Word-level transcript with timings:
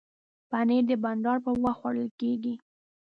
پنېر 0.49 0.83
د 0.89 0.91
بانډار 1.03 1.37
پر 1.45 1.55
وخت 1.63 1.77
خوړل 1.79 2.09
کېږي. 2.19 2.53